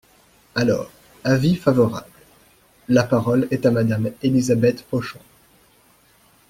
[0.55, 0.89] Alors,
[1.23, 2.07] avis favorable…
[2.89, 5.19] La parole est à Madame Elisabeth Pochon.